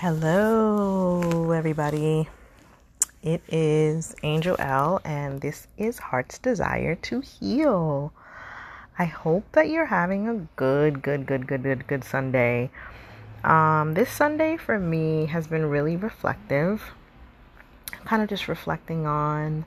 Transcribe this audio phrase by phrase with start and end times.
[0.00, 2.28] Hello, everybody.
[3.22, 8.12] It is Angel L, and this is Heart's Desire to Heal.
[8.98, 12.68] I hope that you're having a good, good, good, good, good, good Sunday.
[13.42, 16.92] Um, this Sunday for me has been really reflective.
[18.04, 19.64] Kind of just reflecting on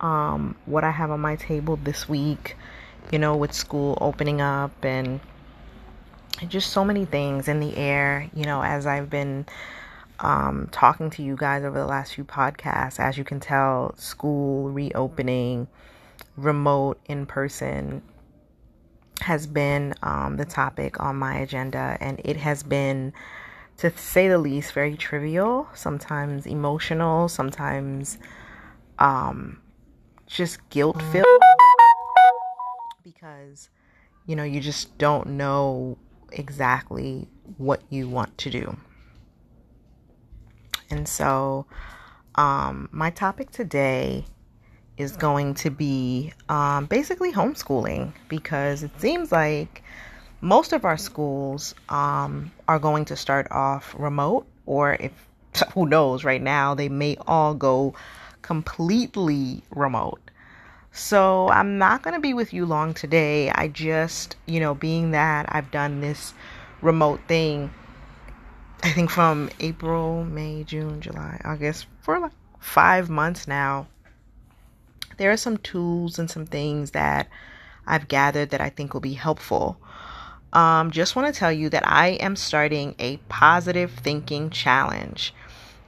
[0.00, 2.56] um, what I have on my table this week,
[3.12, 5.20] you know, with school opening up and
[6.48, 9.46] just so many things in the air, you know, as I've been
[10.20, 13.00] um, talking to you guys over the last few podcasts.
[13.00, 15.68] As you can tell, school reopening,
[16.36, 18.02] remote, in person
[19.20, 23.12] has been um, the topic on my agenda, and it has been,
[23.78, 28.18] to say the least, very trivial, sometimes emotional, sometimes
[28.98, 29.60] um,
[30.26, 31.26] just guilt filled
[33.02, 33.68] because
[34.26, 35.98] you know you just don't know
[36.38, 38.76] exactly what you want to do.
[40.90, 41.66] And so,
[42.34, 44.24] um, my topic today
[44.96, 49.82] is going to be um, basically homeschooling because it seems like
[50.40, 55.12] most of our schools um, are going to start off remote, or if
[55.74, 57.94] who knows, right now they may all go
[58.42, 60.23] completely remote.
[60.96, 63.50] So I'm not going to be with you long today.
[63.50, 66.32] I just, you know, being that I've done this
[66.80, 67.74] remote thing,
[68.84, 73.88] I think from April, May, June, July, August, for like five months now,
[75.16, 77.28] there are some tools and some things that
[77.88, 79.76] I've gathered that I think will be helpful.
[80.52, 85.34] Um, just want to tell you that I am starting a positive thinking challenge.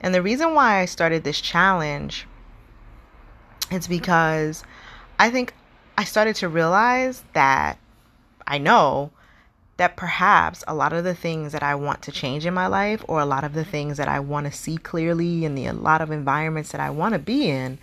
[0.01, 2.27] And the reason why I started this challenge
[3.71, 4.65] is because
[5.19, 5.55] I think
[5.97, 7.79] I started to realize that
[8.47, 9.11] I know
[9.77, 13.05] that perhaps a lot of the things that I want to change in my life,
[13.09, 15.73] or a lot of the things that I want to see clearly and the a
[15.73, 17.79] lot of environments that I want to be in,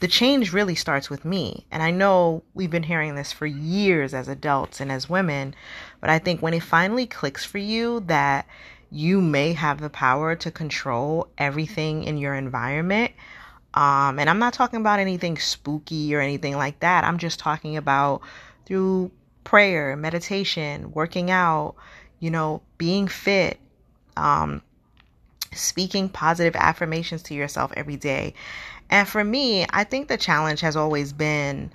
[0.00, 1.64] the change really starts with me.
[1.70, 5.54] And I know we've been hearing this for years as adults and as women,
[6.00, 8.46] but I think when it finally clicks for you that
[8.90, 13.12] you may have the power to control everything in your environment,
[13.74, 17.04] um, and I'm not talking about anything spooky or anything like that.
[17.04, 18.22] I'm just talking about
[18.66, 19.10] through
[19.42, 21.74] prayer, meditation, working out,
[22.20, 23.58] you know, being fit,
[24.16, 24.62] um,
[25.52, 28.34] speaking positive affirmations to yourself every day.
[28.90, 31.72] And for me, I think the challenge has always been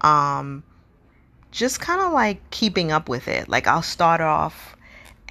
[0.00, 0.62] um,
[1.50, 3.48] just kind of like keeping up with it.
[3.48, 4.74] Like I'll start off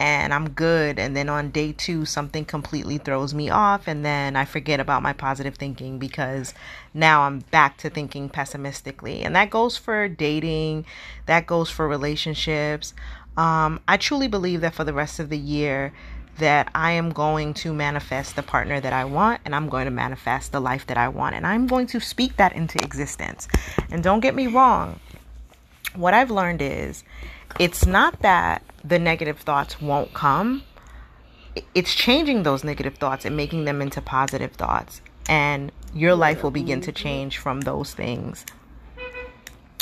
[0.01, 0.97] and I'm good.
[0.97, 3.87] And then on day two, something completely throws me off.
[3.87, 6.55] And then I forget about my positive thinking because
[6.91, 9.21] now I'm back to thinking pessimistically.
[9.21, 10.87] And that goes for dating,
[11.27, 12.95] that goes for relationships.
[13.37, 15.93] Um, I truly believe that for the rest of the year,
[16.39, 19.91] that I am going to manifest the partner that I want and I'm going to
[19.91, 21.35] manifest the life that I want.
[21.35, 23.47] And I'm going to speak that into existence.
[23.91, 24.99] And don't get me wrong,
[25.95, 27.03] what I've learned is
[27.59, 30.63] it's not that the negative thoughts won't come.
[31.75, 35.01] It's changing those negative thoughts and making them into positive thoughts.
[35.27, 38.45] And your life will begin to change from those things.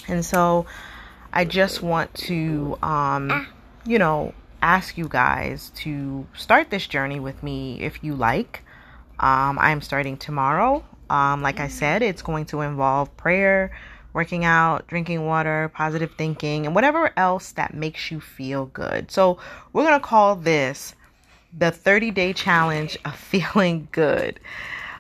[0.07, 0.65] And so
[1.31, 3.47] I just want to, um,
[3.85, 8.63] you know, ask you guys to start this journey with me if you like.
[9.19, 10.83] Um, I'm starting tomorrow.
[11.09, 13.71] Um, like I said, it's going to involve prayer,
[14.13, 19.11] working out, drinking water, positive thinking, and whatever else that makes you feel good.
[19.11, 19.37] So,
[19.73, 20.95] we're going to call this
[21.57, 24.39] the 30 day challenge of feeling good.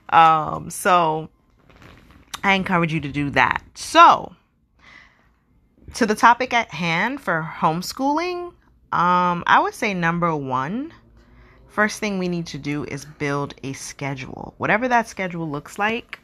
[0.09, 1.29] Um, so,
[2.43, 3.63] I encourage you to do that.
[3.75, 4.33] So,
[5.95, 8.53] to the topic at hand for homeschooling,
[8.91, 10.93] um, I would say number one,
[11.67, 14.53] first thing we need to do is build a schedule.
[14.57, 16.19] Whatever that schedule looks like,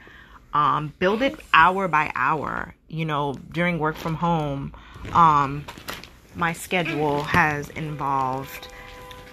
[0.56, 2.74] um, build it hour by hour.
[2.88, 4.74] You know, during work from home,
[5.12, 5.66] um,
[6.34, 8.70] my schedule has involved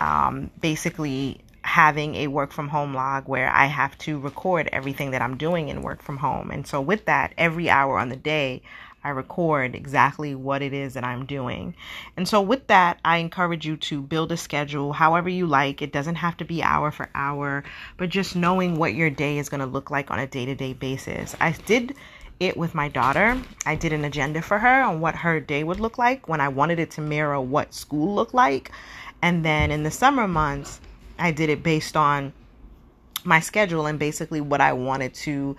[0.01, 5.23] um, basically having a work from home log where I have to record everything that
[5.23, 6.51] I'm doing in work from home.
[6.51, 8.63] And so, with that, every hour on the day,
[9.05, 11.75] I record exactly what it is that I'm doing.
[12.17, 15.83] And so, with that, I encourage you to build a schedule however you like.
[15.83, 17.65] It doesn't have to be hour for hour,
[17.97, 20.55] but just knowing what your day is going to look like on a day to
[20.55, 21.35] day basis.
[21.41, 21.97] I did
[22.41, 23.41] it with my daughter.
[23.67, 26.49] I did an agenda for her on what her day would look like when I
[26.49, 28.71] wanted it to mirror what school looked like.
[29.21, 30.81] And then in the summer months,
[31.19, 32.33] I did it based on
[33.25, 35.57] my schedule and basically what I wanted to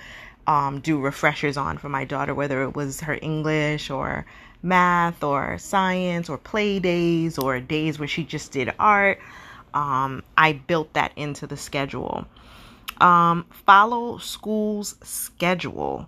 [0.47, 4.25] um, do refreshers on for my daughter, whether it was her English or
[4.61, 9.19] math or science or play days or days where she just did art.
[9.73, 12.25] um, I built that into the schedule.
[13.01, 16.07] Um, follow school's schedule.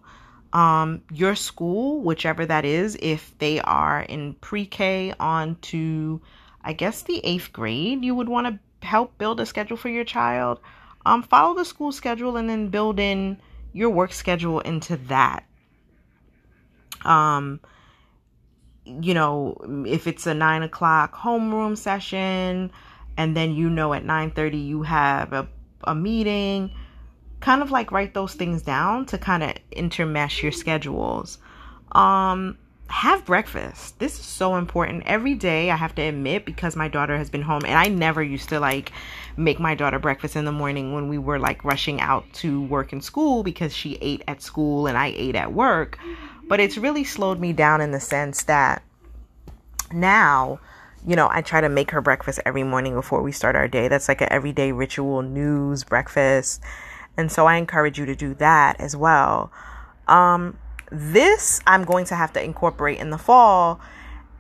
[0.54, 6.22] Um, your school, whichever that is, if they are in pre K on to,
[6.64, 10.06] I guess, the eighth grade, you would want to help build a schedule for your
[10.06, 10.60] child.
[11.06, 13.38] Um, follow the school schedule and then build in
[13.76, 15.44] your work schedule into that.
[17.04, 17.60] Um,
[18.86, 22.72] you know, if it's a nine o'clock homeroom session,
[23.18, 25.48] and then you know at 9:30 you have a,
[25.84, 26.72] a meeting
[27.42, 31.38] kind of like write those things down to kind of intermesh your schedules
[31.92, 32.58] um
[32.88, 37.18] have breakfast this is so important every day i have to admit because my daughter
[37.18, 38.92] has been home and i never used to like
[39.38, 42.94] make my daughter breakfast in the morning when we were like rushing out to work
[42.94, 45.98] and school because she ate at school and i ate at work
[46.48, 48.84] but it's really slowed me down in the sense that
[49.92, 50.60] now
[51.08, 53.88] you know, I try to make her breakfast every morning before we start our day.
[53.88, 56.62] That's like an everyday ritual news breakfast.
[57.16, 59.52] And so I encourage you to do that as well.
[60.08, 60.58] Um,
[60.92, 63.80] this I'm going to have to incorporate in the fall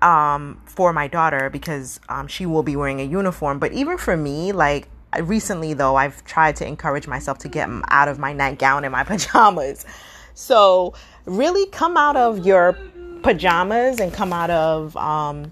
[0.02, 3.60] um, for my daughter because um, she will be wearing a uniform.
[3.60, 4.88] But even for me, like
[5.22, 9.04] recently though, I've tried to encourage myself to get out of my nightgown and my
[9.06, 9.86] pajamas.
[10.34, 10.94] So
[11.26, 12.78] really come out of your
[13.24, 15.52] pajamas and come out of um,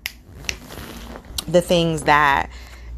[1.48, 2.50] the things that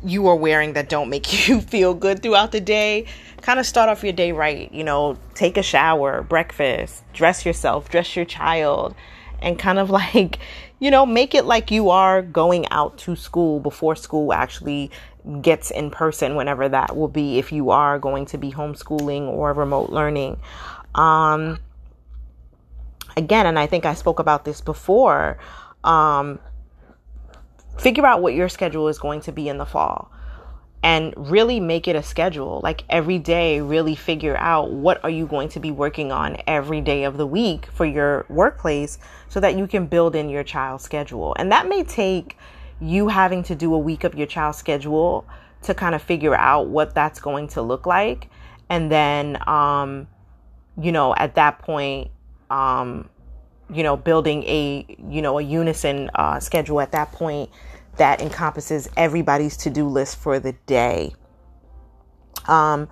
[0.03, 3.05] you are wearing that don't make you feel good throughout the day.
[3.45, 7.89] Kind of start off your day right, you know, take a shower, breakfast, dress yourself,
[7.89, 8.95] dress your child,
[9.39, 10.39] and kind of like,
[10.79, 14.89] you know, make it like you are going out to school before school actually
[15.43, 19.53] gets in person, whenever that will be, if you are going to be homeschooling or
[19.53, 20.39] remote learning.
[20.95, 21.59] Um,
[23.15, 25.37] again, and I think I spoke about this before.
[25.83, 26.39] Um,
[27.77, 30.11] figure out what your schedule is going to be in the fall
[30.85, 32.61] and really make it a schedule.
[32.63, 36.79] Like every day really figure out what are you going to be working on every
[36.79, 40.83] day of the week for your workplace so that you can build in your child's
[40.83, 41.35] schedule.
[41.39, 42.37] And that may take
[42.79, 45.25] you having to do a week of your child's schedule
[45.63, 48.29] to kind of figure out what that's going to look like.
[48.69, 50.07] And then um
[50.79, 52.11] you know at that point
[52.51, 53.09] um
[53.73, 57.49] you know, building a, you know, a unison uh, schedule at that point
[57.97, 61.13] that encompasses everybody's to do list for the day.
[62.47, 62.89] Um,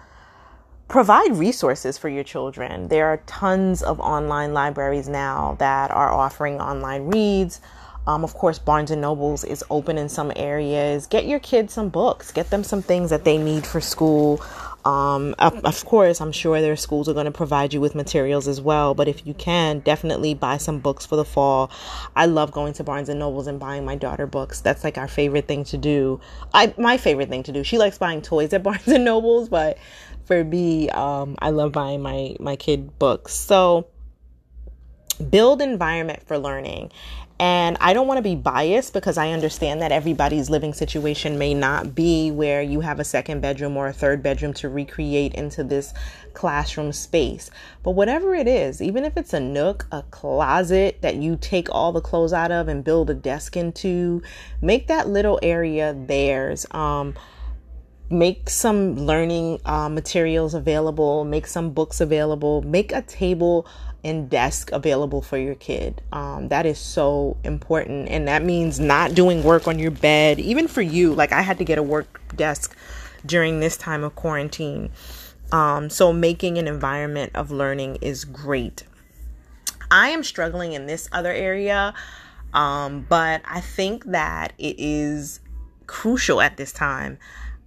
[0.87, 2.87] provide resources for your children.
[2.87, 7.61] There are tons of online libraries now that are offering online reads.
[8.05, 11.07] Um, of course, Barnes and Nobles is open in some areas.
[11.07, 12.31] Get your kids some books.
[12.31, 14.43] Get them some things that they need for school.
[14.85, 18.47] Um, of, of, course, I'm sure their schools are going to provide you with materials
[18.47, 18.93] as well.
[18.93, 21.71] But if you can, definitely buy some books for the fall.
[22.15, 24.59] I love going to Barnes and Nobles and buying my daughter books.
[24.59, 26.19] That's like our favorite thing to do.
[26.53, 27.63] I my favorite thing to do.
[27.63, 29.77] She likes buying toys at Barnes and Nobles, but
[30.25, 33.33] for me, um, I love buying my my kid books.
[33.33, 33.87] So
[35.29, 36.91] build environment for learning
[37.43, 41.53] and I don't want to be biased because I understand that everybody's living situation may
[41.53, 45.61] not be where you have a second bedroom or a third bedroom to recreate into
[45.61, 45.93] this
[46.33, 47.51] classroom space.
[47.83, 51.91] But whatever it is, even if it's a nook, a closet that you take all
[51.91, 54.21] the clothes out of and build a desk into,
[54.61, 56.65] make that little area theirs.
[56.71, 57.13] Um,
[58.09, 63.67] make some learning uh, materials available, make some books available, make a table
[64.03, 66.01] and desk available for your kid.
[66.11, 68.09] Um, that is so important.
[68.09, 71.13] And that means not doing work on your bed, even for you.
[71.13, 72.75] Like I had to get a work desk
[73.25, 74.91] during this time of quarantine.
[75.51, 78.83] Um, so making an environment of learning is great.
[79.89, 81.93] I am struggling in this other area,
[82.53, 85.39] um, but I think that it is
[85.85, 87.19] crucial at this time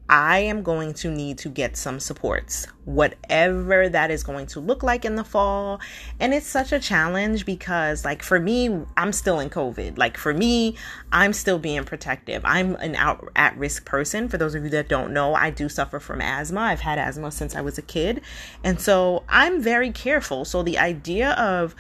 [0.09, 4.85] I am going to need to get some supports, whatever that is going to look
[4.85, 5.81] like in the fall.
[6.21, 9.99] And it's such a challenge because, like, for me, I'm still in COVID.
[9.99, 10.77] Like, for me,
[11.11, 12.43] I'm still being protective.
[12.45, 14.29] I'm an out at risk person.
[14.29, 16.61] For those of you that don't know, I do suffer from asthma.
[16.61, 18.21] I've had asthma since I was a kid.
[18.63, 20.45] And so I'm very careful.
[20.45, 21.75] So the idea of,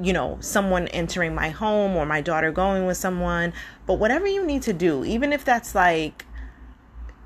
[0.00, 3.52] you know, someone entering my home or my daughter going with someone,
[3.86, 6.25] but whatever you need to do, even if that's like,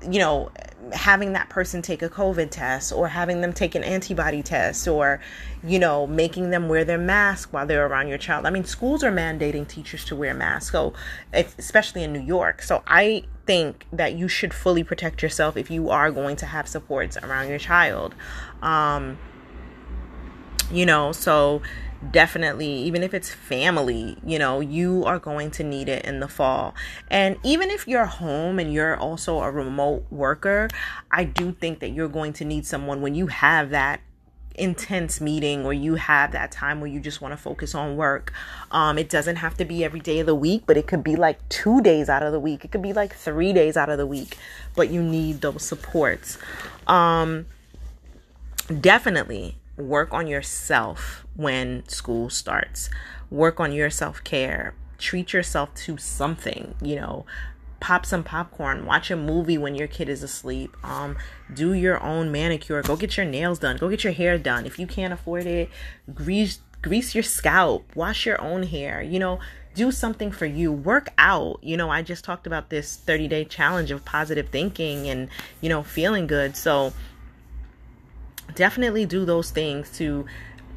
[0.09, 0.51] you know,
[0.93, 5.21] having that person take a COVID test or having them take an antibody test or,
[5.63, 8.45] you know, making them wear their mask while they're around your child.
[8.45, 10.93] I mean, schools are mandating teachers to wear masks, so
[11.33, 12.61] especially in New York.
[12.61, 16.67] So I think that you should fully protect yourself if you are going to have
[16.67, 18.15] supports around your child.
[18.61, 19.17] Um,
[20.71, 21.61] you know, so
[22.09, 26.27] definitely, even if it's family, you know, you are going to need it in the
[26.27, 26.73] fall.
[27.09, 30.69] And even if you're home and you're also a remote worker,
[31.11, 34.01] I do think that you're going to need someone when you have that
[34.55, 38.33] intense meeting or you have that time where you just want to focus on work.
[38.71, 41.15] Um, it doesn't have to be every day of the week, but it could be
[41.15, 42.65] like two days out of the week.
[42.65, 44.37] It could be like three days out of the week,
[44.75, 46.37] but you need those supports.
[46.87, 47.45] Um,
[48.79, 49.57] definitely
[49.87, 52.89] work on yourself when school starts.
[53.29, 54.73] Work on your self care.
[54.97, 57.25] Treat yourself to something, you know,
[57.79, 61.17] pop some popcorn, watch a movie when your kid is asleep, um,
[61.51, 64.65] do your own manicure, go get your nails done, go get your hair done.
[64.67, 65.69] If you can't afford it,
[66.13, 69.39] grease grease your scalp, wash your own hair, you know,
[69.73, 71.59] do something for you, work out.
[71.61, 75.29] You know, I just talked about this 30 day challenge of positive thinking and,
[75.61, 76.55] you know, feeling good.
[76.55, 76.93] So
[78.55, 80.25] definitely do those things to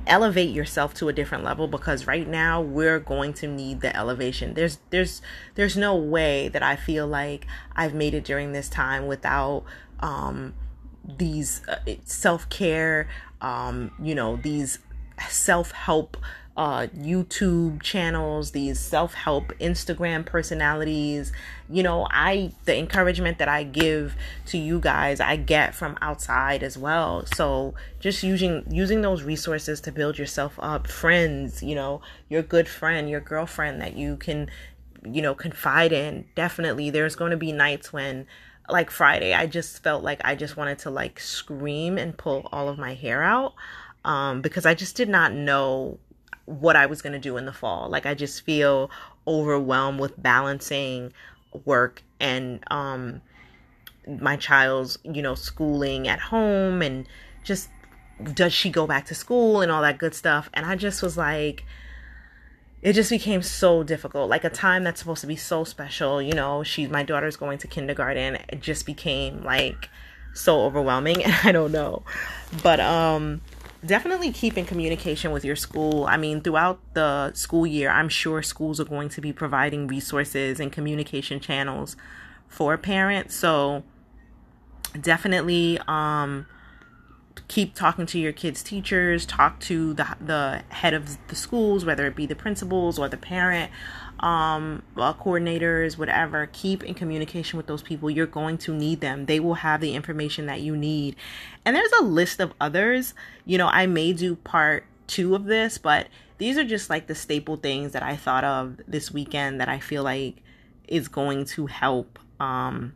[0.06, 4.54] elevate yourself to a different level because right now we're going to need the elevation.
[4.54, 5.22] There's there's
[5.54, 9.64] there's no way that i feel like i've made it during this time without
[10.00, 10.54] um
[11.04, 13.08] these uh, self-care
[13.40, 14.78] um you know these
[15.28, 16.16] self-help
[16.56, 21.32] uh, YouTube channels, these self help Instagram personalities.
[21.68, 24.14] You know, I, the encouragement that I give
[24.46, 27.26] to you guys, I get from outside as well.
[27.34, 32.68] So just using, using those resources to build yourself up, friends, you know, your good
[32.68, 34.48] friend, your girlfriend that you can,
[35.04, 36.26] you know, confide in.
[36.36, 38.26] Definitely, there's going to be nights when,
[38.68, 42.68] like Friday, I just felt like I just wanted to like scream and pull all
[42.68, 43.54] of my hair out
[44.04, 45.98] um, because I just did not know
[46.46, 47.88] what I was going to do in the fall.
[47.88, 48.90] Like I just feel
[49.26, 51.12] overwhelmed with balancing
[51.64, 53.22] work and um
[54.06, 57.06] my child's, you know, schooling at home and
[57.42, 57.70] just
[58.34, 60.50] does she go back to school and all that good stuff.
[60.52, 61.64] And I just was like
[62.82, 64.28] it just became so difficult.
[64.28, 67.56] Like a time that's supposed to be so special, you know, she's my daughter's going
[67.58, 68.36] to kindergarten.
[68.50, 69.88] It just became like
[70.34, 72.02] so overwhelming and I don't know.
[72.62, 73.40] But um
[73.86, 76.06] definitely keep in communication with your school.
[76.06, 80.60] I mean, throughout the school year, I'm sure schools are going to be providing resources
[80.60, 81.96] and communication channels
[82.48, 83.34] for parents.
[83.34, 83.84] So
[85.00, 86.46] definitely um,
[87.48, 92.06] keep talking to your kids' teachers, talk to the the head of the schools, whether
[92.06, 93.70] it be the principals or the parent
[94.20, 98.10] um, uh, coordinators, whatever, keep in communication with those people.
[98.10, 99.26] You're going to need them.
[99.26, 101.16] They will have the information that you need.
[101.64, 103.14] And there's a list of others.
[103.44, 107.14] You know, I may do part two of this, but these are just like the
[107.14, 110.42] staple things that I thought of this weekend that I feel like
[110.88, 112.94] is going to help um,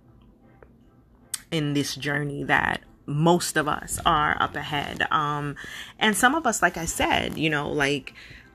[1.51, 5.07] in this journey that most of us are up ahead.
[5.11, 5.57] Um,
[5.99, 8.13] and some of us, like I said, you know, like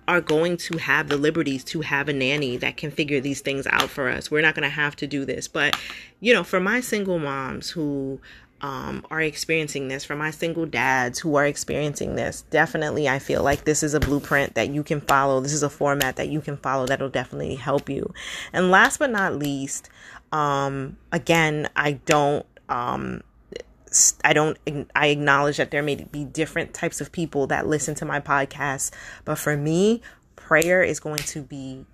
[0.08, 3.68] are going to have the liberties to have a nanny that can figure these things
[3.68, 4.30] out for us.
[4.30, 5.48] We're not going to have to do this.
[5.48, 5.78] But,
[6.20, 8.20] you know, for my single moms who
[8.62, 13.44] um, are experiencing this, for my single dads who are experiencing this, definitely I feel
[13.44, 15.42] like this is a blueprint that you can follow.
[15.42, 18.14] This is a format that you can follow that'll definitely help you.
[18.54, 19.90] And last but not least,
[20.32, 22.46] um, again, I don't.
[22.70, 23.22] Um,
[24.24, 24.58] I don't,
[24.96, 28.92] I acknowledge that there may be different types of people that listen to my podcast,
[29.26, 30.02] but for me,
[30.36, 31.86] prayer is going to be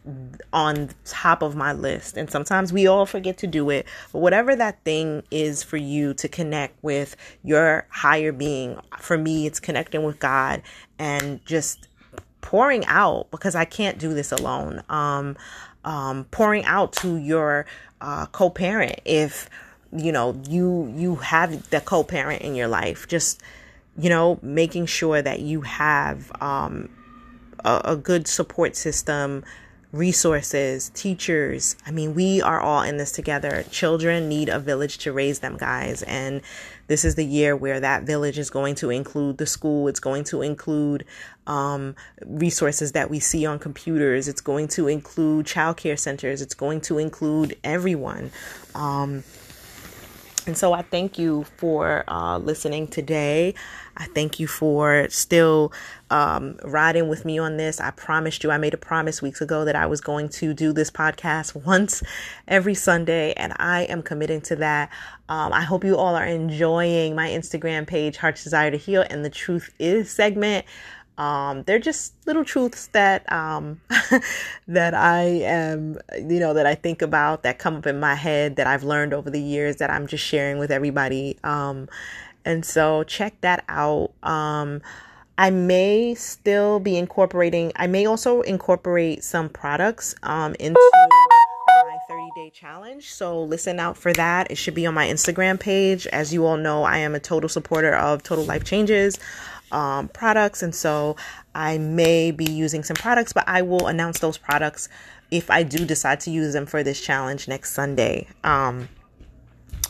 [0.51, 2.17] on top of my list.
[2.17, 6.13] And sometimes we all forget to do it, but whatever that thing is for you
[6.15, 10.61] to connect with your higher being, for me, it's connecting with God
[10.97, 11.87] and just
[12.41, 14.83] pouring out because I can't do this alone.
[14.89, 15.37] Um,
[15.85, 17.65] um, pouring out to your
[18.01, 19.49] uh, co-parent if
[19.91, 23.41] you know you you have the co-parent in your life just
[23.97, 26.89] you know making sure that you have um,
[27.65, 29.43] a, a good support system
[29.91, 31.75] resources teachers.
[31.85, 33.63] I mean we are all in this together.
[33.71, 36.41] Children need a village to raise them guys and
[36.85, 39.87] this is the year where that village is going to include the school.
[39.87, 41.05] It's going to include
[41.45, 44.27] um, resources that we see on computers.
[44.27, 46.41] It's going to include childcare centers.
[46.41, 48.31] It's going to include everyone.
[48.73, 49.23] Um,
[50.47, 53.53] and so I thank you for uh, listening today.
[53.97, 55.73] I thank you for still
[56.09, 57.79] um, riding with me on this.
[57.79, 60.71] I promised you, I made a promise weeks ago that I was going to do
[60.71, 62.01] this podcast once
[62.47, 64.89] every Sunday, and I am committing to that.
[65.27, 69.23] Um, I hope you all are enjoying my Instagram page, Heart's Desire to Heal, and
[69.23, 70.65] the Truth Is segment.
[71.19, 73.81] Um, they're just little truths that um,
[74.67, 78.55] that I am, you know, that I think about that come up in my head
[78.55, 81.37] that I've learned over the years that I'm just sharing with everybody.
[81.43, 81.89] Um,
[82.45, 84.11] and so check that out.
[84.23, 84.81] Um,
[85.37, 90.79] I may still be incorporating, I may also incorporate some products um, into
[92.49, 93.13] 30 challenge.
[93.13, 94.51] So listen out for that.
[94.51, 96.07] It should be on my Instagram page.
[96.07, 99.17] As you all know, I am a total supporter of Total Life Changes
[99.71, 100.63] um, products.
[100.63, 101.15] And so
[101.53, 104.89] I may be using some products, but I will announce those products
[105.31, 108.27] if I do decide to use them for this challenge next Sunday.
[108.43, 108.89] Um,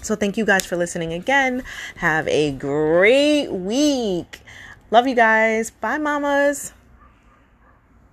[0.01, 1.63] so thank you guys for listening again.
[1.97, 4.41] Have a great week.
[4.91, 5.71] Love you guys.
[5.71, 6.73] Bye, mamas.